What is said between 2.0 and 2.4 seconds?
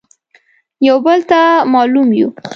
يو.